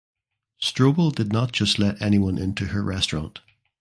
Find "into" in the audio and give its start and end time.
2.39-2.65